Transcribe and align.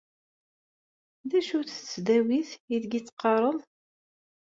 D 1.29 1.31
acu-tt 1.39 1.75
tesdawit 1.79 2.49
aydeg 2.71 2.93
teqqareḍ? 3.05 3.59